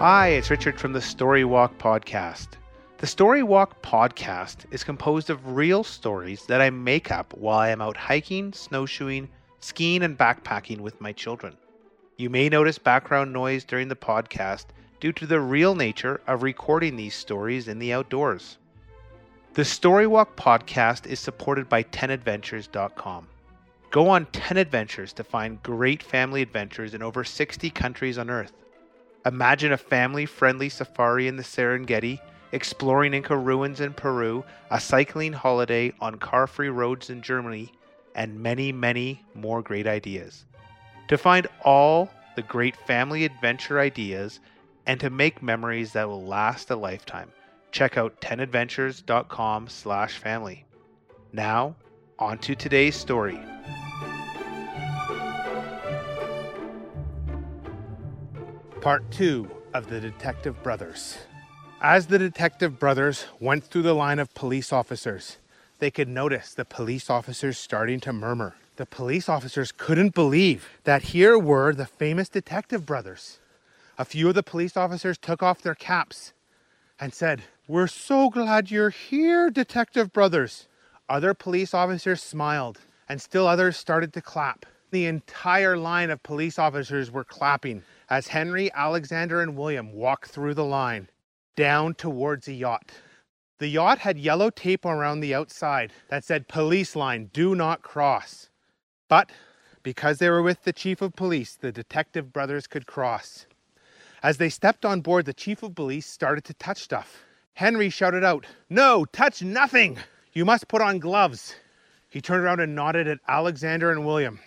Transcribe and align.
Hi, 0.00 0.28
it's 0.28 0.48
Richard 0.48 0.80
from 0.80 0.94
the 0.94 1.02
Story 1.02 1.44
Walk 1.44 1.76
Podcast. 1.76 2.48
The 2.96 3.06
Story 3.06 3.42
Walk 3.42 3.82
Podcast 3.82 4.64
is 4.70 4.82
composed 4.82 5.28
of 5.28 5.54
real 5.54 5.84
stories 5.84 6.46
that 6.46 6.62
I 6.62 6.70
make 6.70 7.10
up 7.10 7.34
while 7.36 7.58
I 7.58 7.68
am 7.68 7.82
out 7.82 7.98
hiking, 7.98 8.54
snowshoeing, 8.54 9.28
skiing, 9.60 10.02
and 10.02 10.16
backpacking 10.16 10.80
with 10.80 10.98
my 11.02 11.12
children. 11.12 11.54
You 12.16 12.30
may 12.30 12.48
notice 12.48 12.78
background 12.78 13.34
noise 13.34 13.62
during 13.62 13.88
the 13.88 13.94
podcast 13.94 14.68
due 15.00 15.12
to 15.12 15.26
the 15.26 15.40
real 15.40 15.74
nature 15.74 16.22
of 16.26 16.42
recording 16.42 16.96
these 16.96 17.14
stories 17.14 17.68
in 17.68 17.78
the 17.78 17.92
outdoors. 17.92 18.56
The 19.52 19.62
Storywalk 19.62 20.36
Podcast 20.36 21.08
is 21.08 21.18
supported 21.18 21.68
by 21.68 21.82
10adventures.com. 21.82 23.26
Go 23.90 24.08
on 24.08 24.26
10 24.26 24.56
adventures 24.56 25.12
to 25.14 25.24
find 25.24 25.60
great 25.64 26.04
family 26.04 26.40
adventures 26.40 26.94
in 26.94 27.02
over 27.02 27.24
60 27.24 27.68
countries 27.70 28.16
on 28.16 28.30
Earth. 28.30 28.52
Imagine 29.26 29.72
a 29.72 29.76
family 29.76 30.24
friendly 30.24 30.68
safari 30.68 31.26
in 31.26 31.34
the 31.34 31.42
Serengeti, 31.42 32.20
exploring 32.52 33.12
Inca 33.12 33.36
ruins 33.36 33.80
in 33.80 33.92
Peru, 33.92 34.44
a 34.70 34.78
cycling 34.78 35.32
holiday 35.32 35.92
on 36.00 36.14
car 36.14 36.46
free 36.46 36.68
roads 36.68 37.10
in 37.10 37.20
Germany, 37.20 37.72
and 38.14 38.40
many, 38.40 38.70
many 38.70 39.20
more 39.34 39.62
great 39.62 39.88
ideas. 39.88 40.44
To 41.08 41.18
find 41.18 41.48
all 41.64 42.08
the 42.36 42.42
great 42.42 42.76
family 42.76 43.24
adventure 43.24 43.80
ideas 43.80 44.38
and 44.86 45.00
to 45.00 45.10
make 45.10 45.42
memories 45.42 45.92
that 45.94 46.08
will 46.08 46.24
last 46.24 46.70
a 46.70 46.76
lifetime, 46.76 47.32
check 47.70 47.96
out 47.96 48.20
10adventures.com 48.20 49.68
slash 49.68 50.18
family. 50.18 50.64
Now, 51.32 51.76
on 52.18 52.38
to 52.38 52.54
today's 52.54 52.96
story. 52.96 53.40
Part 58.80 59.10
2 59.10 59.50
of 59.74 59.88
the 59.88 60.00
Detective 60.00 60.62
Brothers. 60.62 61.18
As 61.82 62.06
the 62.06 62.18
Detective 62.18 62.78
Brothers 62.78 63.26
went 63.38 63.64
through 63.64 63.82
the 63.82 63.94
line 63.94 64.18
of 64.18 64.34
police 64.34 64.72
officers, 64.72 65.38
they 65.78 65.90
could 65.90 66.08
notice 66.08 66.52
the 66.52 66.64
police 66.64 67.08
officers 67.08 67.58
starting 67.58 68.00
to 68.00 68.12
murmur. 68.12 68.54
The 68.76 68.86
police 68.86 69.28
officers 69.28 69.72
couldn't 69.72 70.14
believe 70.14 70.68
that 70.84 71.04
here 71.04 71.38
were 71.38 71.74
the 71.74 71.86
famous 71.86 72.28
Detective 72.28 72.84
Brothers. 72.84 73.38
A 73.98 74.04
few 74.04 74.28
of 74.28 74.34
the 74.34 74.42
police 74.42 74.76
officers 74.76 75.18
took 75.18 75.42
off 75.42 75.62
their 75.62 75.74
caps 75.74 76.32
and 77.00 77.14
said, 77.14 77.42
We're 77.66 77.86
so 77.86 78.28
glad 78.28 78.70
you're 78.70 78.90
here, 78.90 79.50
Detective 79.50 80.12
Brothers. 80.12 80.68
Other 81.08 81.34
police 81.34 81.74
officers 81.74 82.22
smiled, 82.22 82.78
and 83.08 83.20
still 83.20 83.46
others 83.46 83.76
started 83.76 84.12
to 84.12 84.20
clap. 84.20 84.66
The 84.90 85.06
entire 85.06 85.76
line 85.76 86.10
of 86.10 86.22
police 86.22 86.58
officers 86.58 87.10
were 87.10 87.24
clapping 87.24 87.82
as 88.08 88.28
Henry, 88.28 88.70
Alexander, 88.74 89.40
and 89.40 89.56
William 89.56 89.92
walked 89.92 90.30
through 90.30 90.54
the 90.54 90.64
line 90.64 91.08
down 91.56 91.94
towards 91.94 92.48
a 92.48 92.52
yacht. 92.52 92.92
The 93.58 93.68
yacht 93.68 93.98
had 93.98 94.18
yellow 94.18 94.50
tape 94.50 94.84
around 94.84 95.20
the 95.20 95.34
outside 95.34 95.92
that 96.08 96.24
said 96.24 96.48
police 96.48 96.96
line, 96.96 97.30
do 97.32 97.54
not 97.54 97.82
cross. 97.82 98.50
But 99.08 99.30
because 99.82 100.18
they 100.18 100.30
were 100.30 100.42
with 100.42 100.64
the 100.64 100.72
chief 100.72 101.02
of 101.02 101.14
police, 101.14 101.56
the 101.56 101.72
detective 101.72 102.32
brothers 102.32 102.66
could 102.66 102.86
cross. 102.86 103.46
As 104.22 104.36
they 104.36 104.50
stepped 104.50 104.84
on 104.84 105.00
board, 105.00 105.24
the 105.24 105.32
chief 105.32 105.62
of 105.62 105.74
police 105.74 106.06
started 106.06 106.44
to 106.44 106.54
touch 106.54 106.78
stuff. 106.78 107.24
Henry 107.54 107.88
shouted 107.88 108.22
out, 108.22 108.46
No, 108.68 109.04
touch 109.06 109.42
nothing! 109.42 109.98
You 110.32 110.44
must 110.44 110.68
put 110.68 110.82
on 110.82 110.98
gloves. 110.98 111.54
He 112.08 112.20
turned 112.20 112.44
around 112.44 112.60
and 112.60 112.74
nodded 112.74 113.08
at 113.08 113.18
Alexander 113.26 113.90
and 113.90 114.04
William. 114.04 114.40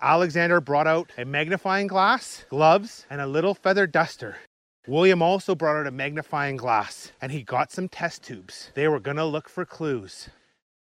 Alexander 0.00 0.60
brought 0.60 0.86
out 0.86 1.10
a 1.16 1.24
magnifying 1.24 1.86
glass, 1.86 2.44
gloves, 2.50 3.06
and 3.08 3.20
a 3.20 3.26
little 3.26 3.54
feather 3.54 3.86
duster. 3.86 4.36
William 4.86 5.22
also 5.22 5.54
brought 5.54 5.76
out 5.76 5.86
a 5.86 5.90
magnifying 5.90 6.56
glass 6.56 7.10
and 7.22 7.32
he 7.32 7.42
got 7.42 7.72
some 7.72 7.88
test 7.88 8.22
tubes. 8.22 8.70
They 8.74 8.88
were 8.88 9.00
to 9.16 9.24
look 9.24 9.48
for 9.48 9.64
clues. 9.64 10.28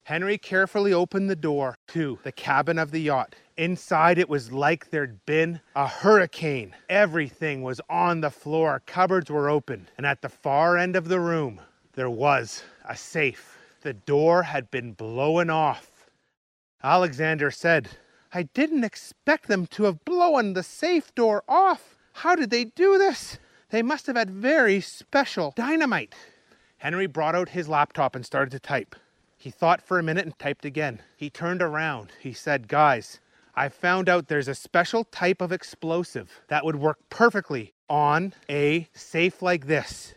Henry 0.05 0.37
carefully 0.37 0.93
opened 0.93 1.31
the 1.31 1.37
door 1.37 1.79
to 1.89 2.19
the 2.25 2.33
cabin 2.33 2.79
of 2.79 2.91
the 2.91 3.01
yacht. 3.01 3.35
Inside, 3.57 4.19
it 4.19 4.29
was 4.29 4.53
like 4.53 4.91
there'd 4.91 5.25
been 5.25 5.61
a 5.75 5.87
hurricane. 5.87 6.77
Everything 6.91 7.63
was 7.63 7.81
on 7.89 8.21
the 8.21 8.31
floor, 8.31 8.83
cupboards 8.85 9.31
were 9.31 9.49
open, 9.49 9.89
and 9.97 10.05
at 10.05 10.21
the 10.21 10.29
far 10.29 10.77
end 10.77 10.95
of 10.95 11.09
the 11.09 11.21
room, 11.21 11.59
there 11.95 12.11
was 12.11 12.63
a 12.87 12.95
safe. 12.95 13.57
The 13.81 13.95
door 13.95 14.43
had 14.43 14.71
been 14.71 14.93
blown 14.93 15.49
off. 15.49 16.11
Alexander 16.83 17.51
said, 17.51 17.89
I 18.31 18.43
didn't 18.43 18.85
expect 18.85 19.49
them 19.49 19.67
to 19.69 19.85
have 19.85 20.05
blown 20.05 20.53
the 20.53 20.63
safe 20.63 21.15
door 21.15 21.45
off. 21.49 21.97
How 22.13 22.35
did 22.35 22.51
they 22.51 22.65
do 22.65 22.99
this? 22.99 23.39
They 23.71 23.81
must 23.83 24.07
have 24.07 24.17
had 24.17 24.31
very 24.31 24.83
special 24.83 25.55
dynamite. 25.57 26.15
Henry 26.77 27.07
brought 27.07 27.35
out 27.35 27.49
his 27.49 27.71
laptop 27.71 28.15
and 28.15 28.27
started 28.27 28.51
to 28.51 28.61
type. 28.61 28.95
He 29.45 29.51
thought 29.51 29.83
for 29.83 29.99
a 29.99 30.03
minute 30.03 30.25
and 30.25 30.39
typed 30.39 30.65
again. 30.65 31.03
He 31.19 31.29
turned 31.29 31.61
around. 31.61 32.13
He 32.19 32.33
said, 32.33 32.67
Guys, 32.67 33.21
I 33.55 33.69
found 33.69 34.09
out 34.09 34.29
there's 34.29 34.49
a 34.49 34.55
special 34.55 35.05
type 35.05 35.43
of 35.43 35.53
explosive 35.53 36.41
that 36.49 36.65
would 36.65 36.77
work 36.77 36.97
perfectly 37.11 37.75
on 37.87 38.33
a 38.49 38.89
safe 38.95 39.43
like 39.43 39.67
this. 39.67 40.15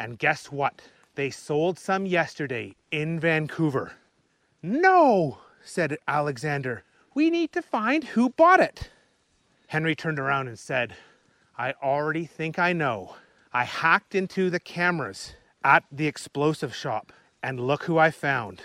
And 0.00 0.18
guess 0.18 0.50
what? 0.50 0.80
They 1.16 1.28
sold 1.28 1.78
some 1.78 2.06
yesterday 2.06 2.74
in 2.90 3.20
Vancouver. 3.20 3.92
No, 4.62 5.36
said 5.62 5.98
Alexander. 6.08 6.82
We 7.14 7.28
need 7.28 7.52
to 7.52 7.60
find 7.60 8.02
who 8.02 8.30
bought 8.30 8.60
it. 8.60 8.88
Henry 9.66 9.94
turned 9.94 10.18
around 10.18 10.48
and 10.48 10.58
said, 10.58 10.96
I 11.58 11.74
already 11.82 12.24
think 12.24 12.58
I 12.58 12.72
know. 12.72 13.16
I 13.52 13.64
hacked 13.64 14.14
into 14.14 14.48
the 14.48 14.60
cameras 14.60 15.34
at 15.62 15.84
the 15.92 16.06
explosive 16.06 16.74
shop, 16.74 17.12
and 17.42 17.60
look 17.60 17.84
who 17.84 17.98
I 17.98 18.10
found. 18.10 18.62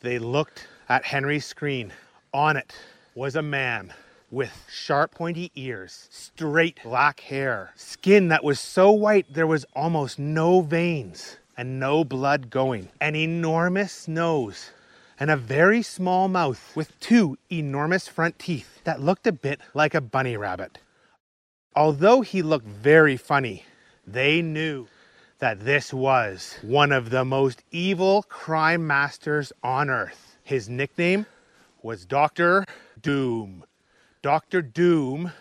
They 0.00 0.18
looked 0.18 0.66
at 0.88 1.04
Henry's 1.04 1.46
screen. 1.46 1.92
On 2.34 2.56
it 2.56 2.74
was 3.14 3.36
a 3.36 3.42
man 3.42 3.92
with 4.30 4.66
sharp, 4.70 5.14
pointy 5.14 5.50
ears, 5.54 6.08
straight 6.10 6.82
black 6.82 7.20
hair, 7.20 7.72
skin 7.76 8.28
that 8.28 8.42
was 8.42 8.58
so 8.58 8.90
white 8.90 9.26
there 9.32 9.46
was 9.46 9.66
almost 9.76 10.18
no 10.18 10.62
veins 10.62 11.36
and 11.56 11.78
no 11.78 12.04
blood 12.04 12.48
going, 12.48 12.88
an 13.00 13.14
enormous 13.14 14.08
nose 14.08 14.70
and 15.22 15.30
a 15.30 15.36
very 15.36 15.82
small 15.82 16.26
mouth 16.26 16.74
with 16.74 16.98
two 16.98 17.38
enormous 17.50 18.08
front 18.08 18.38
teeth 18.38 18.80
that 18.84 19.00
looked 19.00 19.26
a 19.26 19.32
bit 19.32 19.60
like 19.72 19.94
a 19.94 20.00
bunny 20.00 20.36
rabbit. 20.36 20.78
Although 21.76 22.22
he 22.22 22.42
looked 22.42 22.66
very 22.66 23.16
funny, 23.16 23.64
they 24.06 24.42
knew 24.42 24.88
that 25.42 25.64
this 25.64 25.92
was 25.92 26.56
one 26.62 26.92
of 26.92 27.10
the 27.10 27.24
most 27.24 27.64
evil 27.72 28.22
crime 28.28 28.86
masters 28.86 29.52
on 29.60 29.90
earth. 29.90 30.36
His 30.44 30.68
nickname 30.68 31.26
was 31.82 32.06
Dr. 32.06 32.64
Doom. 33.00 33.64
Dr. 34.22 34.62
Doom 34.62 35.32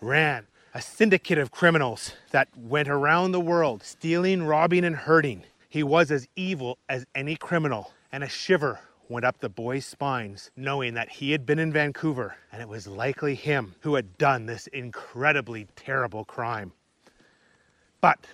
ran 0.00 0.46
a 0.72 0.80
syndicate 0.80 1.36
of 1.36 1.50
criminals 1.50 2.12
that 2.30 2.46
went 2.56 2.86
around 2.86 3.32
the 3.32 3.40
world 3.40 3.82
stealing, 3.82 4.44
robbing, 4.44 4.84
and 4.84 4.94
hurting. 4.94 5.42
He 5.68 5.82
was 5.82 6.12
as 6.12 6.28
evil 6.36 6.78
as 6.88 7.04
any 7.16 7.34
criminal, 7.34 7.92
and 8.12 8.22
a 8.22 8.28
shiver 8.28 8.78
went 9.08 9.26
up 9.26 9.40
the 9.40 9.48
boy's 9.48 9.84
spines, 9.84 10.52
knowing 10.54 10.94
that 10.94 11.10
he 11.10 11.32
had 11.32 11.44
been 11.44 11.58
in 11.58 11.72
Vancouver 11.72 12.36
and 12.52 12.62
it 12.62 12.68
was 12.68 12.86
likely 12.86 13.34
him 13.34 13.74
who 13.80 13.96
had 13.96 14.16
done 14.16 14.46
this 14.46 14.68
incredibly 14.68 15.66
terrible 15.74 16.24
crime. 16.24 16.70
But 18.00 18.24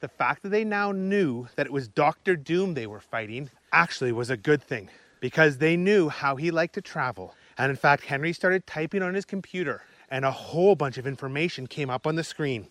the 0.00 0.08
fact 0.08 0.42
that 0.42 0.48
they 0.48 0.64
now 0.64 0.92
knew 0.92 1.48
that 1.56 1.66
it 1.66 1.72
was 1.72 1.88
Doctor 1.88 2.34
Doom 2.34 2.74
they 2.74 2.86
were 2.86 3.00
fighting 3.00 3.50
actually 3.72 4.12
was 4.12 4.30
a 4.30 4.36
good 4.36 4.62
thing 4.62 4.88
because 5.20 5.58
they 5.58 5.76
knew 5.76 6.08
how 6.08 6.36
he 6.36 6.50
liked 6.50 6.74
to 6.74 6.80
travel. 6.80 7.34
And 7.58 7.70
in 7.70 7.76
fact, 7.76 8.04
Henry 8.04 8.32
started 8.32 8.66
typing 8.66 9.02
on 9.02 9.14
his 9.14 9.26
computer 9.26 9.82
and 10.10 10.24
a 10.24 10.30
whole 10.30 10.74
bunch 10.74 10.98
of 10.98 11.06
information 11.06 11.66
came 11.66 11.90
up 11.90 12.06
on 12.06 12.16
the 12.16 12.24
screen. 12.24 12.68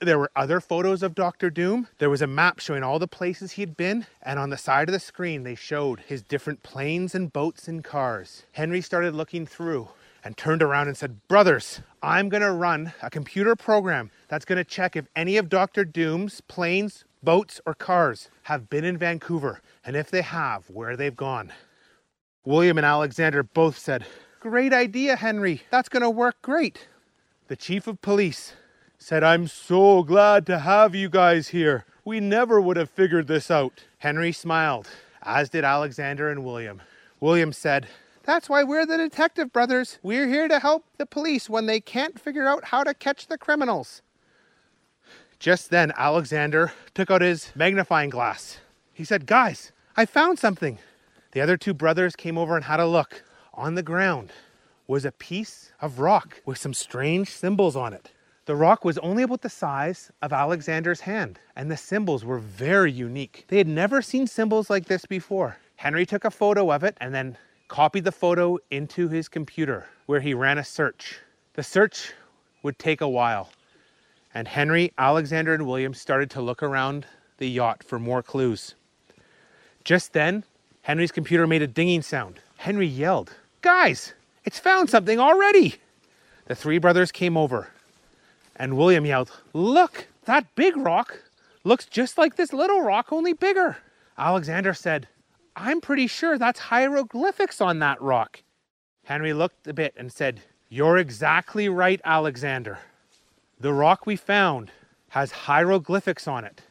There 0.00 0.18
were 0.18 0.30
other 0.34 0.60
photos 0.60 1.02
of 1.02 1.14
Doctor 1.14 1.50
Doom. 1.50 1.88
There 1.98 2.08
was 2.08 2.22
a 2.22 2.26
map 2.26 2.58
showing 2.58 2.82
all 2.82 2.98
the 2.98 3.06
places 3.06 3.52
he'd 3.52 3.76
been, 3.76 4.06
and 4.22 4.38
on 4.38 4.48
the 4.48 4.56
side 4.56 4.88
of 4.88 4.94
the 4.94 4.98
screen, 4.98 5.42
they 5.42 5.54
showed 5.54 6.00
his 6.00 6.22
different 6.22 6.62
planes 6.62 7.14
and 7.14 7.30
boats 7.30 7.68
and 7.68 7.84
cars. 7.84 8.44
Henry 8.52 8.80
started 8.80 9.14
looking 9.14 9.44
through 9.44 9.90
and 10.24 10.36
turned 10.36 10.62
around 10.62 10.88
and 10.88 10.96
said, 10.96 11.26
Brothers, 11.28 11.80
I'm 12.02 12.28
to 12.42 12.52
run 12.52 12.92
a 13.02 13.10
computer 13.10 13.56
program 13.56 14.10
that's 14.28 14.44
to 14.58 14.64
check 14.64 14.96
if 14.96 15.06
any 15.16 15.36
of 15.36 15.48
Dr. 15.48 15.84
Doom's 15.84 16.40
planes, 16.42 17.04
boats, 17.22 17.60
or 17.66 17.74
cars 17.74 18.28
have 18.44 18.70
been 18.70 18.84
in 18.84 18.96
Vancouver, 18.98 19.60
and 19.84 19.96
if 19.96 20.10
they 20.10 20.22
have, 20.22 20.68
where 20.70 20.96
they've 20.96 21.16
gone. 21.16 21.52
William 22.44 22.78
and 22.78 22.86
Alexander 22.86 23.42
both 23.42 23.78
said, 23.78 24.06
Great 24.40 24.72
idea, 24.72 25.16
Henry. 25.16 25.62
That's 25.70 25.90
to 25.90 26.08
work 26.08 26.40
great. 26.40 26.88
The 27.48 27.56
chief 27.56 27.86
of 27.86 28.00
police 28.00 28.54
said, 28.96 29.22
I'm 29.22 29.46
so 29.46 30.02
glad 30.02 30.46
to 30.46 30.60
have 30.60 30.94
you 30.94 31.08
guys 31.08 31.48
here. 31.48 31.84
We 32.04 32.20
never 32.20 32.60
would 32.60 32.76
have 32.78 32.88
figured 32.88 33.26
this 33.26 33.50
out. 33.50 33.84
Henry 33.98 34.32
smiled, 34.32 34.88
as 35.22 35.50
did 35.50 35.64
Alexander 35.64 36.30
and 36.30 36.44
William. 36.44 36.80
William 37.20 37.52
said, 37.52 37.86
That's 38.30 38.48
why 38.48 38.62
we're 38.62 38.86
the 38.86 38.96
detective 38.96 39.52
brothers. 39.52 39.98
We're 40.04 40.28
here 40.28 40.46
to 40.46 40.60
help 40.60 40.84
the 40.98 41.04
police 41.04 41.50
when 41.50 41.66
they 41.66 41.80
can't 41.80 42.16
figure 42.16 42.46
out 42.46 42.66
how 42.66 42.84
to 42.84 42.94
catch 42.94 43.26
the 43.26 43.36
criminals. 43.36 44.02
Just 45.40 45.70
then, 45.70 45.92
Alexander 45.96 46.72
took 46.94 47.10
out 47.10 47.22
his 47.22 47.50
magnifying 47.56 48.08
glass. 48.08 48.58
He 48.92 49.02
said, 49.02 49.26
Guys, 49.26 49.72
I 49.96 50.06
found 50.06 50.38
something. 50.38 50.78
The 51.32 51.40
other 51.40 51.56
two 51.56 51.74
brothers 51.74 52.14
came 52.14 52.38
over 52.38 52.54
and 52.54 52.66
had 52.66 52.78
a 52.78 52.86
look. 52.86 53.24
On 53.54 53.74
the 53.74 53.82
ground 53.82 54.30
was 54.86 55.04
a 55.04 55.10
piece 55.10 55.72
of 55.80 55.98
rock 55.98 56.40
with 56.46 56.56
some 56.56 56.72
strange 56.72 57.32
symbols 57.32 57.74
on 57.74 57.92
it. 57.92 58.12
The 58.44 58.54
rock 58.54 58.84
was 58.84 58.98
only 58.98 59.24
about 59.24 59.42
the 59.42 59.48
size 59.48 60.12
of 60.22 60.32
Alexander's 60.32 61.00
hand, 61.00 61.40
and 61.56 61.68
the 61.68 61.76
symbols 61.76 62.24
were 62.24 62.38
very 62.38 62.92
unique. 62.92 63.46
They 63.48 63.58
had 63.58 63.66
never 63.66 64.00
seen 64.00 64.28
symbols 64.28 64.70
like 64.70 64.84
this 64.84 65.04
before. 65.04 65.56
Henry 65.74 66.06
took 66.06 66.24
a 66.24 66.30
photo 66.30 66.70
of 66.70 66.84
it 66.84 66.96
and 67.00 67.12
then 67.12 67.36
copied 67.70 68.02
the 68.02 68.12
photo 68.12 68.58
into 68.72 69.08
his 69.08 69.28
computer 69.28 69.86
where 70.06 70.18
he 70.18 70.34
ran 70.34 70.58
a 70.58 70.64
search. 70.64 71.20
The 71.54 71.62
search 71.62 72.12
would 72.64 72.76
take 72.80 73.00
a 73.00 73.08
while, 73.08 73.50
and 74.34 74.48
Henry, 74.48 74.92
Alexander, 74.98 75.54
and 75.54 75.64
William 75.64 75.94
started 75.94 76.30
to 76.30 76.42
look 76.42 76.64
around 76.64 77.06
the 77.38 77.48
yacht 77.48 77.84
for 77.84 78.00
more 78.00 78.24
clues. 78.24 78.74
Just 79.84 80.12
then, 80.12 80.42
Henry's 80.82 81.12
computer 81.12 81.46
made 81.46 81.62
a 81.62 81.68
dinging 81.68 82.02
sound. 82.02 82.40
Henry 82.56 82.88
yelled, 82.88 83.32
Guys, 83.62 84.14
it's 84.44 84.58
found 84.58 84.90
something 84.90 85.20
already! 85.20 85.76
The 86.46 86.56
three 86.56 86.78
brothers 86.78 87.12
came 87.12 87.36
over, 87.36 87.68
and 88.56 88.76
William 88.76 89.06
yelled, 89.06 89.30
Look, 89.52 90.08
that 90.24 90.56
big 90.56 90.76
rock 90.76 91.22
looks 91.62 91.86
just 91.86 92.18
like 92.18 92.34
this 92.34 92.52
little 92.52 92.82
rock, 92.82 93.12
only 93.12 93.32
bigger. 93.32 93.76
Alexander 94.18 94.74
said, 94.74 95.06
I'm 95.56 95.80
pretty 95.80 96.06
sure 96.06 96.38
that's 96.38 96.60
hieroglyphics 96.60 97.60
on 97.60 97.78
that 97.80 98.00
rock. 98.00 98.42
Henry 99.04 99.32
looked 99.32 99.66
a 99.66 99.74
bit 99.74 99.94
and 99.96 100.12
said, 100.12 100.42
You're 100.68 100.96
exactly 100.96 101.68
right, 101.68 102.00
Alexander. 102.04 102.78
The 103.58 103.72
rock 103.72 104.06
we 104.06 104.16
found 104.16 104.70
has 105.08 105.32
hieroglyphics 105.32 106.28
on 106.28 106.44
it. 106.44 106.62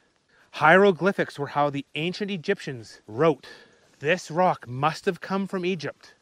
Hieroglyphics 0.51 1.37
were 1.37 1.47
how 1.47 1.69
the 1.69 1.85
ancient 1.95 2.31
Egyptians 2.31 3.01
wrote. 3.07 3.47
This 3.99 4.31
rock 4.31 4.67
must 4.67 5.05
have 5.05 5.21
come 5.21 5.45
from 5.45 5.65
Egypt. 5.65 6.13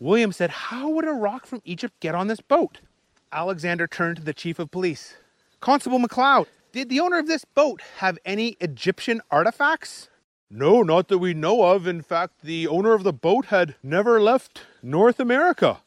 William 0.00 0.32
said, 0.32 0.50
How 0.50 0.88
would 0.88 1.06
a 1.06 1.12
rock 1.12 1.46
from 1.46 1.62
Egypt 1.64 1.94
get 2.00 2.14
on 2.14 2.26
this 2.26 2.40
boat? 2.40 2.80
Alexander 3.30 3.86
turned 3.86 4.16
to 4.16 4.24
the 4.24 4.34
chief 4.34 4.58
of 4.58 4.70
police. 4.70 5.14
Constable 5.60 6.00
McLeod, 6.00 6.46
did 6.72 6.88
the 6.88 7.00
owner 7.00 7.18
of 7.18 7.28
this 7.28 7.44
boat 7.44 7.80
have 7.98 8.18
any 8.24 8.56
Egyptian 8.60 9.20
artifacts? 9.30 10.08
No, 10.54 10.82
not 10.82 11.08
that 11.08 11.16
we 11.16 11.32
know 11.32 11.62
of. 11.62 11.86
In 11.86 12.02
fact, 12.02 12.42
the 12.42 12.68
owner 12.68 12.92
of 12.92 13.04
the 13.04 13.12
boat 13.12 13.46
had 13.46 13.74
never 13.82 14.20
left 14.20 14.60
North 14.82 15.18
America. 15.18 15.80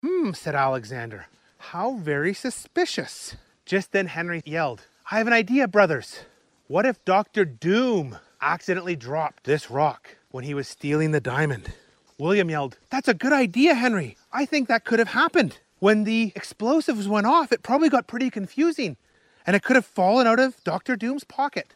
Hmm, 0.00 0.30
said 0.30 0.54
Alexander. 0.54 1.26
How 1.58 1.96
very 1.96 2.32
suspicious. 2.32 3.34
Just 3.64 3.90
then 3.90 4.06
Henry 4.06 4.42
yelled, 4.44 4.86
I 5.10 5.18
have 5.18 5.26
an 5.26 5.32
idea, 5.32 5.66
brothers. 5.66 6.20
What 6.68 6.86
if 6.86 7.04
Dr. 7.04 7.44
Doom 7.44 8.18
accidentally 8.40 8.94
dropped 8.94 9.42
this 9.42 9.72
rock 9.72 10.16
when 10.30 10.44
he 10.44 10.54
was 10.54 10.68
stealing 10.68 11.10
the 11.10 11.20
diamond? 11.20 11.72
William 12.16 12.48
yelled, 12.48 12.78
That's 12.90 13.08
a 13.08 13.14
good 13.14 13.32
idea, 13.32 13.74
Henry. 13.74 14.16
I 14.32 14.44
think 14.44 14.68
that 14.68 14.84
could 14.84 15.00
have 15.00 15.08
happened. 15.08 15.58
When 15.80 16.04
the 16.04 16.32
explosives 16.36 17.08
went 17.08 17.26
off, 17.26 17.50
it 17.50 17.64
probably 17.64 17.88
got 17.88 18.06
pretty 18.06 18.30
confusing 18.30 18.98
and 19.44 19.56
it 19.56 19.64
could 19.64 19.74
have 19.74 19.86
fallen 19.86 20.28
out 20.28 20.38
of 20.38 20.62
Dr. 20.62 20.94
Doom's 20.94 21.24
pocket. 21.24 21.74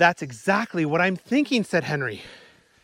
That's 0.00 0.22
exactly 0.22 0.86
what 0.86 1.02
I'm 1.02 1.14
thinking, 1.14 1.62
said 1.62 1.84
Henry. 1.84 2.22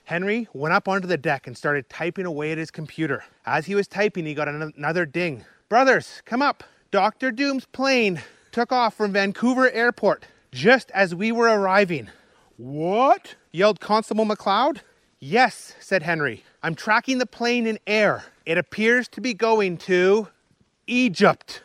Henry 0.04 0.48
went 0.52 0.74
up 0.74 0.86
onto 0.86 1.08
the 1.08 1.16
deck 1.16 1.46
and 1.46 1.56
started 1.56 1.88
typing 1.88 2.26
away 2.26 2.52
at 2.52 2.58
his 2.58 2.70
computer. 2.70 3.24
As 3.46 3.64
he 3.64 3.74
was 3.74 3.88
typing, 3.88 4.26
he 4.26 4.34
got 4.34 4.48
another 4.48 5.06
ding. 5.06 5.46
Brothers, 5.70 6.20
come 6.26 6.42
up. 6.42 6.62
Dr. 6.90 7.30
Doom's 7.30 7.64
plane 7.64 8.20
took 8.52 8.70
off 8.70 8.92
from 8.92 9.12
Vancouver 9.12 9.70
Airport 9.70 10.26
just 10.52 10.90
as 10.90 11.14
we 11.14 11.32
were 11.32 11.46
arriving. 11.46 12.10
What? 12.58 13.36
yelled 13.50 13.80
Constable 13.80 14.26
McLeod. 14.26 14.80
Yes, 15.18 15.74
said 15.80 16.02
Henry. 16.02 16.44
I'm 16.62 16.74
tracking 16.74 17.16
the 17.16 17.24
plane 17.24 17.66
in 17.66 17.78
air. 17.86 18.24
It 18.44 18.58
appears 18.58 19.08
to 19.08 19.22
be 19.22 19.32
going 19.32 19.78
to 19.78 20.28
Egypt. 20.86 21.62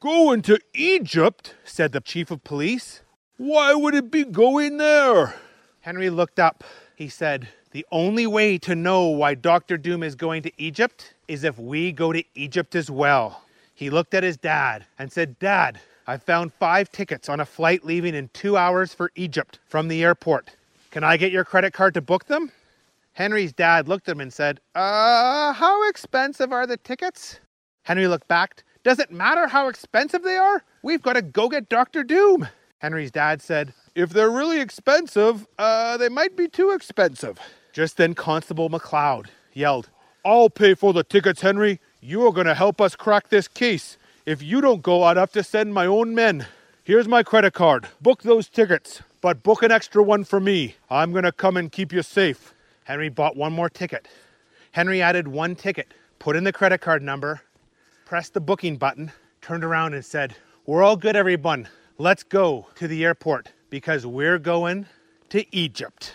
Going 0.00 0.42
to 0.42 0.58
Egypt? 0.74 1.54
said 1.64 1.92
the 1.92 2.02
chief 2.02 2.30
of 2.30 2.44
police. 2.44 3.00
Why 3.36 3.74
would 3.74 3.96
it 3.96 4.12
be 4.12 4.24
going 4.24 4.76
there? 4.76 5.34
Henry 5.80 6.08
looked 6.08 6.38
up. 6.38 6.62
He 6.94 7.08
said, 7.08 7.48
The 7.72 7.84
only 7.90 8.28
way 8.28 8.58
to 8.58 8.76
know 8.76 9.08
why 9.08 9.34
Dr. 9.34 9.76
Doom 9.76 10.04
is 10.04 10.14
going 10.14 10.42
to 10.44 10.52
Egypt 10.56 11.14
is 11.26 11.42
if 11.42 11.58
we 11.58 11.90
go 11.90 12.12
to 12.12 12.22
Egypt 12.36 12.76
as 12.76 12.92
well. 12.92 13.42
He 13.74 13.90
looked 13.90 14.14
at 14.14 14.22
his 14.22 14.36
dad 14.36 14.86
and 15.00 15.12
said, 15.12 15.36
Dad, 15.40 15.80
I 16.06 16.16
found 16.16 16.52
five 16.52 16.92
tickets 16.92 17.28
on 17.28 17.40
a 17.40 17.44
flight 17.44 17.84
leaving 17.84 18.14
in 18.14 18.28
two 18.32 18.56
hours 18.56 18.94
for 18.94 19.10
Egypt 19.16 19.58
from 19.66 19.88
the 19.88 20.04
airport. 20.04 20.54
Can 20.92 21.02
I 21.02 21.16
get 21.16 21.32
your 21.32 21.44
credit 21.44 21.72
card 21.72 21.94
to 21.94 22.00
book 22.00 22.26
them? 22.26 22.52
Henry's 23.14 23.52
dad 23.52 23.88
looked 23.88 24.08
at 24.08 24.12
him 24.12 24.20
and 24.20 24.32
said, 24.32 24.60
Uh, 24.76 25.52
how 25.52 25.88
expensive 25.88 26.52
are 26.52 26.68
the 26.68 26.76
tickets? 26.76 27.40
Henry 27.82 28.06
looked 28.06 28.28
back. 28.28 28.62
Does 28.84 29.00
it 29.00 29.10
matter 29.10 29.48
how 29.48 29.66
expensive 29.66 30.22
they 30.22 30.36
are? 30.36 30.62
We've 30.84 31.02
got 31.02 31.14
to 31.14 31.22
go 31.22 31.48
get 31.48 31.68
Dr. 31.68 32.04
Doom. 32.04 32.46
Henry's 32.78 33.10
dad 33.10 33.40
said, 33.40 33.72
If 33.94 34.10
they're 34.10 34.30
really 34.30 34.60
expensive, 34.60 35.46
uh, 35.58 35.96
they 35.96 36.08
might 36.08 36.36
be 36.36 36.48
too 36.48 36.70
expensive. 36.70 37.38
Just 37.72 37.96
then, 37.96 38.14
Constable 38.14 38.70
McLeod 38.70 39.26
yelled, 39.52 39.90
I'll 40.24 40.50
pay 40.50 40.74
for 40.74 40.92
the 40.92 41.04
tickets, 41.04 41.40
Henry. 41.40 41.80
You 42.00 42.26
are 42.26 42.32
going 42.32 42.46
to 42.46 42.54
help 42.54 42.80
us 42.80 42.96
crack 42.96 43.28
this 43.28 43.48
case. 43.48 43.98
If 44.26 44.42
you 44.42 44.60
don't 44.60 44.82
go, 44.82 45.02
I'd 45.02 45.16
have 45.16 45.32
to 45.32 45.42
send 45.42 45.74
my 45.74 45.86
own 45.86 46.14
men. 46.14 46.46
Here's 46.82 47.08
my 47.08 47.22
credit 47.22 47.52
card. 47.52 47.88
Book 48.00 48.22
those 48.22 48.48
tickets, 48.48 49.02
but 49.20 49.42
book 49.42 49.62
an 49.62 49.72
extra 49.72 50.02
one 50.02 50.24
for 50.24 50.40
me. 50.40 50.76
I'm 50.90 51.12
going 51.12 51.24
to 51.24 51.32
come 51.32 51.56
and 51.56 51.72
keep 51.72 51.92
you 51.92 52.02
safe. 52.02 52.54
Henry 52.84 53.08
bought 53.08 53.36
one 53.36 53.52
more 53.52 53.70
ticket. 53.70 54.08
Henry 54.72 55.00
added 55.00 55.28
one 55.28 55.56
ticket, 55.56 55.94
put 56.18 56.36
in 56.36 56.44
the 56.44 56.52
credit 56.52 56.80
card 56.80 57.02
number, 57.02 57.40
pressed 58.04 58.34
the 58.34 58.40
booking 58.40 58.76
button, 58.76 59.12
turned 59.40 59.64
around 59.64 59.94
and 59.94 60.04
said, 60.04 60.36
We're 60.66 60.82
all 60.82 60.96
good, 60.96 61.16
everyone 61.16 61.68
let's 61.98 62.24
go 62.24 62.66
to 62.74 62.88
the 62.88 63.04
airport 63.04 63.52
because 63.70 64.06
we're 64.06 64.38
going 64.38 64.86
to 65.28 65.44
Egypt. 65.54 66.14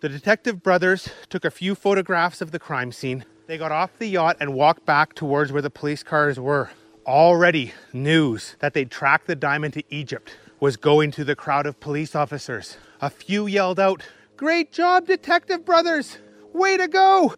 The 0.00 0.08
detective 0.08 0.62
brothers 0.62 1.08
took 1.28 1.44
a 1.44 1.50
few 1.50 1.74
photographs 1.74 2.40
of 2.40 2.50
the 2.50 2.58
crime 2.58 2.92
scene. 2.92 3.24
They 3.46 3.58
got 3.58 3.72
off 3.72 3.98
the 3.98 4.06
yacht 4.06 4.36
and 4.40 4.54
walked 4.54 4.86
back 4.86 5.14
towards 5.14 5.52
where 5.52 5.62
the 5.62 5.70
police 5.70 6.02
cars 6.02 6.38
were. 6.38 6.70
Already, 7.06 7.72
news 7.92 8.56
that 8.60 8.74
they'd 8.74 8.90
tracked 8.90 9.26
the 9.26 9.34
diamond 9.34 9.74
to 9.74 9.82
Egypt 9.90 10.36
was 10.60 10.76
going 10.76 11.10
to 11.12 11.24
the 11.24 11.36
crowd 11.36 11.66
of 11.66 11.80
police 11.80 12.14
officers. 12.14 12.76
A 13.00 13.10
few 13.10 13.46
yelled 13.46 13.80
out, 13.80 14.02
Great 14.36 14.72
job, 14.72 15.06
detective 15.06 15.64
brothers! 15.64 16.18
Way 16.52 16.76
to 16.76 16.88
go! 16.88 17.34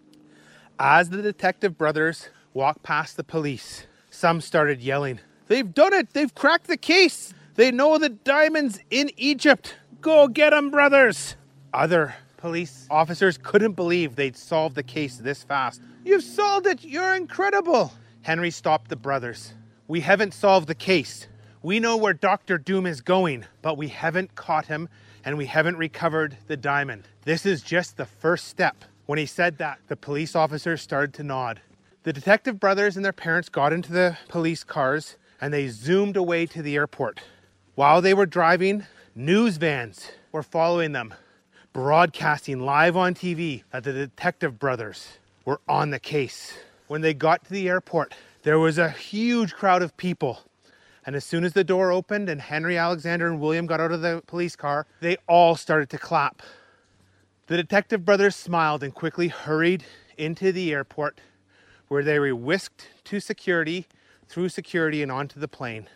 As 0.78 1.11
the 1.11 1.23
detective 1.23 1.78
brothers 1.78 2.28
walked 2.52 2.82
past 2.82 3.16
the 3.16 3.25
police, 3.25 3.87
some 4.11 4.40
started 4.40 4.80
yelling, 4.80 5.20
They've 5.47 5.73
done 5.73 5.92
it! 5.92 6.12
They've 6.12 6.35
cracked 6.35 6.66
the 6.66 6.76
case! 6.76 7.35
They 7.60 7.70
know 7.70 7.98
the 7.98 8.08
diamonds 8.08 8.80
in 8.88 9.10
Egypt. 9.18 9.76
Go 10.00 10.28
get 10.28 10.54
'em, 10.54 10.70
brothers. 10.70 11.36
Other 11.74 12.14
police 12.38 12.86
officers 12.88 13.36
couldn't 13.36 13.72
believe 13.72 14.16
they'd 14.16 14.34
solved 14.34 14.76
the 14.76 14.82
case 14.82 15.18
this 15.18 15.42
fast. 15.42 15.82
You've 16.02 16.24
solved 16.24 16.66
it. 16.66 16.82
You're 16.82 17.14
incredible. 17.14 17.92
Henry 18.22 18.50
stopped 18.50 18.88
the 18.88 18.96
brothers. 18.96 19.52
We 19.88 20.00
haven't 20.00 20.32
solved 20.32 20.68
the 20.68 20.74
case. 20.74 21.28
We 21.62 21.80
know 21.80 21.98
where 21.98 22.14
Dr. 22.14 22.56
Doom 22.56 22.86
is 22.86 23.02
going, 23.02 23.44
but 23.60 23.76
we 23.76 23.88
haven't 23.88 24.34
caught 24.36 24.64
him 24.64 24.88
and 25.22 25.36
we 25.36 25.44
haven't 25.44 25.76
recovered 25.76 26.38
the 26.46 26.56
diamond. 26.56 27.08
This 27.26 27.44
is 27.44 27.60
just 27.60 27.98
the 27.98 28.06
first 28.06 28.48
step. 28.48 28.86
When 29.04 29.18
he 29.18 29.26
said 29.26 29.58
that, 29.58 29.80
the 29.88 29.96
police 29.96 30.34
officers 30.34 30.80
started 30.80 31.12
to 31.12 31.22
nod. 31.22 31.60
The 32.04 32.14
detective 32.14 32.58
brothers 32.58 32.96
and 32.96 33.04
their 33.04 33.12
parents 33.12 33.50
got 33.50 33.74
into 33.74 33.92
the 33.92 34.16
police 34.28 34.64
cars 34.64 35.18
and 35.42 35.52
they 35.52 35.68
zoomed 35.68 36.16
away 36.16 36.46
to 36.46 36.62
the 36.62 36.76
airport. 36.76 37.20
While 37.76 38.02
they 38.02 38.14
were 38.14 38.26
driving, 38.26 38.84
news 39.14 39.56
vans 39.56 40.10
were 40.32 40.42
following 40.42 40.90
them, 40.90 41.14
broadcasting 41.72 42.58
live 42.58 42.96
on 42.96 43.14
TV 43.14 43.62
that 43.70 43.84
the 43.84 43.92
detective 43.92 44.58
brothers 44.58 45.18
were 45.44 45.60
on 45.68 45.90
the 45.90 46.00
case. 46.00 46.52
When 46.88 47.00
they 47.00 47.14
got 47.14 47.44
to 47.44 47.52
the 47.52 47.68
airport, 47.68 48.12
there 48.42 48.58
was 48.58 48.76
a 48.76 48.90
huge 48.90 49.54
crowd 49.54 49.82
of 49.82 49.96
people. 49.96 50.40
And 51.06 51.14
as 51.14 51.24
soon 51.24 51.44
as 51.44 51.52
the 51.52 51.62
door 51.62 51.92
opened 51.92 52.28
and 52.28 52.40
Henry 52.40 52.76
Alexander 52.76 53.28
and 53.28 53.40
William 53.40 53.66
got 53.66 53.80
out 53.80 53.92
of 53.92 54.02
the 54.02 54.20
police 54.26 54.56
car, 54.56 54.86
they 55.00 55.16
all 55.28 55.54
started 55.54 55.88
to 55.90 55.98
clap. 55.98 56.42
The 57.46 57.56
detective 57.56 58.04
brothers 58.04 58.34
smiled 58.34 58.82
and 58.82 58.92
quickly 58.92 59.28
hurried 59.28 59.84
into 60.18 60.50
the 60.50 60.72
airport 60.72 61.20
where 61.86 62.02
they 62.02 62.18
were 62.18 62.34
whisked 62.34 62.88
to 63.04 63.20
security, 63.20 63.86
through 64.28 64.48
security, 64.48 65.02
and 65.02 65.12
onto 65.12 65.38
the 65.38 65.48
plane. 65.48 65.88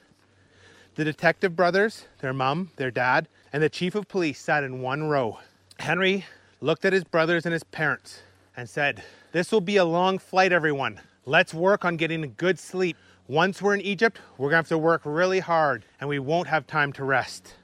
The 0.97 1.05
detective 1.05 1.57
brothers, 1.57 2.07
their 2.21 2.33
mom, 2.33 2.71
their 2.77 2.93
dad, 2.93 3.27
and 3.53 3.63
the 3.63 3.69
chief 3.69 3.95
of 3.95 4.07
police 4.07 4.41
sat 4.41 4.63
in 4.63 4.81
one 4.81 5.05
row. 5.05 5.39
Henry 5.81 6.25
looked 6.61 6.85
at 6.85 6.93
his 6.93 7.03
brothers 7.03 7.45
and 7.45 7.53
his 7.53 7.65
parents. 7.65 8.23
and 8.57 8.71
said, 8.71 9.03
This 9.33 9.51
will 9.51 9.61
be 9.61 9.77
a 9.77 9.85
long 9.85 10.19
flight, 10.19 10.53
everyone. 10.53 11.01
Let's 11.27 11.53
work 11.53 11.85
on 11.85 11.97
getting 11.97 12.23
a 12.23 12.29
good 12.29 12.61
sleep. 12.61 12.97
Once 13.27 13.61
we're 13.61 13.75
in 13.75 13.81
Egypt, 13.81 14.21
we're 14.39 14.51
gonna 14.51 14.59
have 14.59 14.69
to 14.69 14.79
work 14.79 15.03
really 15.05 15.41
hard 15.41 15.85
and 15.99 16.09
we 16.09 16.21
won't 16.21 16.47
have 16.47 16.67
time 16.69 16.93
to 16.93 17.03
rest. 17.05 17.55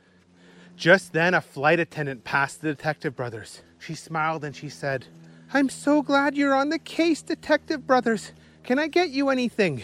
Just 0.77 1.13
then, 1.13 1.35
a 1.35 1.41
flight 1.41 1.79
attendant 1.79 2.25
passed 2.25 2.63
the 2.63 2.69
detective 2.69 3.15
brothers. 3.15 3.63
She 3.79 3.95
smiled 3.95 4.43
and 4.43 4.57
she 4.57 4.69
said, 4.69 5.07
I'm 5.53 5.69
so 5.69 6.03
glad 6.03 6.37
you're 6.37 6.55
on 6.55 6.71
the 6.71 6.79
case, 6.79 7.23
Detective 7.23 7.87
Brothers. 7.87 8.33
Can 8.65 8.79
I 8.79 8.89
get 8.89 9.11
you 9.11 9.29
anything? 9.29 9.83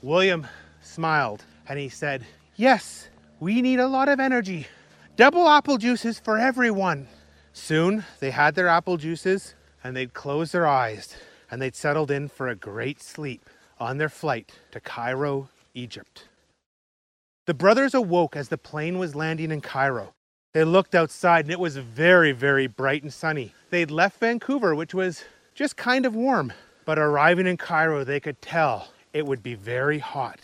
William 0.00 0.46
smiled 0.80 1.44
and 1.68 1.78
he 1.78 1.88
said, 1.88 2.24
Yes, 2.58 3.08
we 3.38 3.62
need 3.62 3.78
a 3.78 3.86
lot 3.86 4.08
of 4.08 4.18
energy. 4.18 4.66
Double 5.14 5.48
apple 5.48 5.78
juices 5.78 6.18
for 6.18 6.38
everyone. 6.38 7.06
Soon 7.52 8.04
they 8.18 8.32
had 8.32 8.56
their 8.56 8.66
apple 8.66 8.96
juices 8.96 9.54
and 9.84 9.96
they'd 9.96 10.12
closed 10.12 10.52
their 10.52 10.66
eyes 10.66 11.14
and 11.52 11.62
they'd 11.62 11.76
settled 11.76 12.10
in 12.10 12.26
for 12.26 12.48
a 12.48 12.56
great 12.56 13.00
sleep 13.00 13.48
on 13.78 13.98
their 13.98 14.08
flight 14.08 14.50
to 14.72 14.80
Cairo, 14.80 15.50
Egypt. 15.72 16.24
The 17.46 17.54
brothers 17.54 17.94
awoke 17.94 18.34
as 18.34 18.48
the 18.48 18.58
plane 18.58 18.98
was 18.98 19.14
landing 19.14 19.52
in 19.52 19.60
Cairo. 19.60 20.12
They 20.52 20.64
looked 20.64 20.96
outside 20.96 21.44
and 21.44 21.52
it 21.52 21.60
was 21.60 21.76
very, 21.76 22.32
very 22.32 22.66
bright 22.66 23.04
and 23.04 23.12
sunny. 23.12 23.54
They'd 23.70 23.92
left 23.92 24.18
Vancouver, 24.18 24.74
which 24.74 24.92
was 24.92 25.22
just 25.54 25.76
kind 25.76 26.04
of 26.04 26.16
warm, 26.16 26.52
but 26.84 26.98
arriving 26.98 27.46
in 27.46 27.56
Cairo, 27.56 28.02
they 28.02 28.18
could 28.18 28.42
tell 28.42 28.88
it 29.12 29.26
would 29.26 29.44
be 29.44 29.54
very 29.54 30.00
hot. 30.00 30.40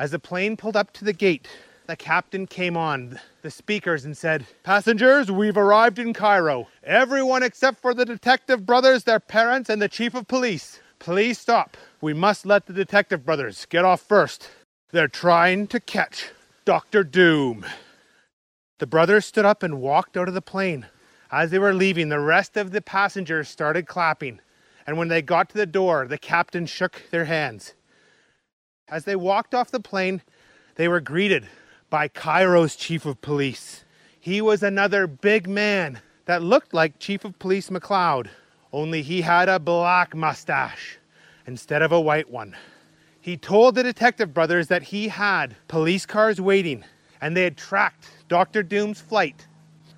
As 0.00 0.12
the 0.12 0.18
plane 0.18 0.56
pulled 0.56 0.78
up 0.78 0.94
to 0.94 1.04
the 1.04 1.12
gate, 1.12 1.46
the 1.86 1.94
captain 1.94 2.46
came 2.46 2.74
on 2.74 3.20
the 3.42 3.50
speakers 3.50 4.06
and 4.06 4.16
said, 4.16 4.46
Passengers, 4.62 5.30
we've 5.30 5.58
arrived 5.58 5.98
in 5.98 6.14
Cairo. 6.14 6.68
Everyone 6.82 7.42
except 7.42 7.82
for 7.82 7.92
the 7.92 8.06
detective 8.06 8.64
brothers, 8.64 9.04
their 9.04 9.20
parents, 9.20 9.68
and 9.68 9.82
the 9.82 9.90
chief 9.90 10.14
of 10.14 10.26
police. 10.26 10.80
Please 11.00 11.38
stop. 11.38 11.76
We 12.00 12.14
must 12.14 12.46
let 12.46 12.64
the 12.64 12.72
detective 12.72 13.26
brothers 13.26 13.66
get 13.66 13.84
off 13.84 14.00
first. 14.00 14.48
They're 14.90 15.06
trying 15.06 15.66
to 15.66 15.78
catch 15.78 16.30
Dr. 16.64 17.04
Doom. 17.04 17.66
The 18.78 18.86
brothers 18.86 19.26
stood 19.26 19.44
up 19.44 19.62
and 19.62 19.82
walked 19.82 20.16
out 20.16 20.28
of 20.28 20.34
the 20.34 20.40
plane. 20.40 20.86
As 21.30 21.50
they 21.50 21.58
were 21.58 21.74
leaving, 21.74 22.08
the 22.08 22.20
rest 22.20 22.56
of 22.56 22.70
the 22.70 22.80
passengers 22.80 23.50
started 23.50 23.86
clapping. 23.86 24.40
And 24.86 24.96
when 24.96 25.08
they 25.08 25.20
got 25.20 25.50
to 25.50 25.58
the 25.58 25.66
door, 25.66 26.06
the 26.06 26.16
captain 26.16 26.64
shook 26.64 27.02
their 27.10 27.26
hands. 27.26 27.74
As 28.90 29.04
they 29.04 29.14
walked 29.14 29.54
off 29.54 29.70
the 29.70 29.78
plane, 29.78 30.20
they 30.74 30.88
were 30.88 31.00
greeted 31.00 31.46
by 31.90 32.08
Cairo's 32.08 32.74
chief 32.74 33.06
of 33.06 33.20
police. 33.22 33.84
He 34.18 34.40
was 34.40 34.64
another 34.64 35.06
big 35.06 35.48
man 35.48 36.00
that 36.24 36.42
looked 36.42 36.74
like 36.74 36.98
Chief 36.98 37.24
of 37.24 37.38
Police 37.38 37.70
McLeod, 37.70 38.28
only 38.72 39.02
he 39.02 39.22
had 39.22 39.48
a 39.48 39.60
black 39.60 40.14
mustache 40.14 40.98
instead 41.46 41.82
of 41.82 41.92
a 41.92 42.00
white 42.00 42.30
one. 42.30 42.56
He 43.20 43.36
told 43.36 43.74
the 43.74 43.82
detective 43.82 44.34
brothers 44.34 44.68
that 44.68 44.82
he 44.82 45.08
had 45.08 45.54
police 45.68 46.04
cars 46.04 46.40
waiting 46.40 46.84
and 47.20 47.36
they 47.36 47.44
had 47.44 47.56
tracked 47.56 48.10
Dr. 48.28 48.62
Doom's 48.62 49.00
flight. 49.00 49.46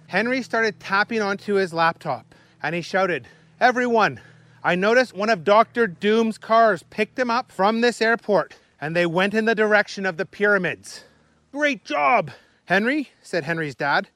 Henry 0.06 0.42
started 0.42 0.80
tapping 0.80 1.22
onto 1.22 1.54
his 1.54 1.72
laptop 1.72 2.34
and 2.62 2.74
he 2.74 2.82
shouted, 2.82 3.26
Everyone, 3.60 4.20
I 4.62 4.74
noticed 4.74 5.16
one 5.16 5.30
of 5.30 5.44
Dr. 5.44 5.86
Doom's 5.86 6.36
cars 6.36 6.82
picked 6.90 7.18
him 7.18 7.30
up 7.30 7.50
from 7.50 7.80
this 7.80 8.02
airport 8.02 8.54
and 8.82 8.96
they 8.96 9.06
went 9.06 9.32
in 9.32 9.44
the 9.44 9.54
direction 9.54 10.04
of 10.04 10.16
the 10.16 10.26
pyramids. 10.26 11.04
Great 11.52 11.84
job, 11.84 12.32
Henry, 12.64 13.10
said 13.22 13.44
Henry's 13.44 13.76
dad. 13.76 14.08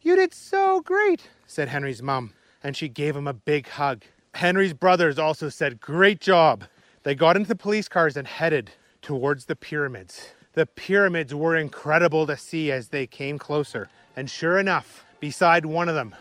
You 0.00 0.16
did 0.16 0.32
so 0.32 0.80
great, 0.80 1.28
said 1.46 1.68
Henry's 1.68 2.02
mum, 2.02 2.32
and 2.62 2.74
she 2.74 2.88
gave 2.88 3.14
him 3.14 3.28
a 3.28 3.34
big 3.34 3.68
hug. 3.68 4.02
Henry's 4.32 4.72
brothers 4.72 5.18
also 5.18 5.50
said, 5.50 5.78
Great 5.78 6.22
job. 6.22 6.64
They 7.02 7.14
got 7.14 7.36
into 7.36 7.48
the 7.48 7.54
police 7.54 7.86
cars 7.86 8.16
and 8.16 8.26
headed 8.26 8.70
towards 9.02 9.44
the 9.44 9.56
pyramids. 9.56 10.30
The 10.54 10.64
pyramids 10.64 11.34
were 11.34 11.54
incredible 11.54 12.26
to 12.26 12.36
see 12.38 12.72
as 12.72 12.88
they 12.88 13.06
came 13.06 13.38
closer. 13.38 13.90
And 14.16 14.30
sure 14.30 14.58
enough, 14.58 15.04
beside 15.20 15.66
one 15.66 15.90
of 15.90 15.94
them 15.94 16.14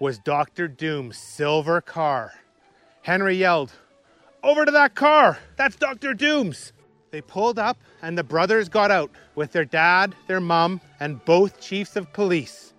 was 0.00 0.18
Dr. 0.18 0.66
Doom's 0.66 1.16
silver 1.16 1.80
car. 1.80 2.32
Henry 3.02 3.36
yelled, 3.36 3.70
Over 4.42 4.64
to 4.64 4.72
that 4.72 4.96
car! 4.96 5.38
That's 5.56 5.76
Dr. 5.76 6.14
Doom's! 6.14 6.72
They 7.14 7.20
pulled 7.20 7.60
up, 7.60 7.76
and 8.02 8.18
the 8.18 8.24
brothers 8.24 8.68
got 8.68 8.90
out 8.90 9.08
with 9.36 9.52
their 9.52 9.64
dad, 9.64 10.16
their 10.26 10.40
mom, 10.40 10.80
and 10.98 11.24
both 11.24 11.60
chiefs 11.60 11.94
of 11.94 12.12
police. 12.12 12.72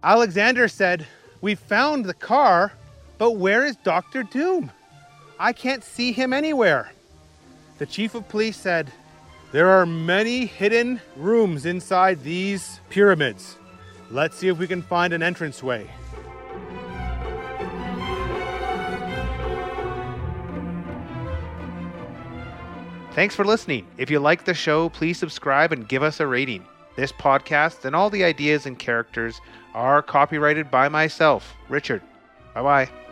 Alexander 0.00 0.68
said, 0.68 1.04
We 1.40 1.56
found 1.56 2.04
the 2.04 2.14
car, 2.14 2.72
but 3.18 3.32
where 3.32 3.66
is 3.66 3.74
Dr. 3.74 4.22
Doom? 4.22 4.70
I 5.40 5.52
can't 5.52 5.82
see 5.82 6.12
him 6.12 6.32
anywhere. 6.32 6.92
The 7.78 7.86
chief 7.86 8.14
of 8.14 8.28
police 8.28 8.56
said, 8.56 8.92
There 9.50 9.70
are 9.70 9.84
many 9.84 10.46
hidden 10.46 11.00
rooms 11.16 11.66
inside 11.66 12.22
these 12.22 12.78
pyramids. 12.90 13.58
Let's 14.08 14.36
see 14.36 14.46
if 14.46 14.56
we 14.56 14.68
can 14.68 14.82
find 14.82 15.12
an 15.12 15.22
entranceway. 15.22 15.90
Thanks 23.18 23.34
for 23.34 23.44
listening. 23.44 23.84
If 23.96 24.12
you 24.12 24.20
like 24.20 24.44
the 24.44 24.54
show, 24.54 24.90
please 24.90 25.18
subscribe 25.18 25.72
and 25.72 25.88
give 25.88 26.04
us 26.04 26.20
a 26.20 26.26
rating. 26.28 26.64
This 26.94 27.10
podcast 27.10 27.84
and 27.84 27.96
all 27.96 28.10
the 28.10 28.22
ideas 28.22 28.64
and 28.64 28.78
characters 28.78 29.40
are 29.74 30.02
copyrighted 30.02 30.70
by 30.70 30.88
myself, 30.88 31.56
Richard. 31.68 32.00
Bye 32.54 32.62
bye. 32.62 33.07